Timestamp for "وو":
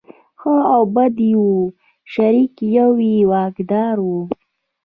1.41-1.51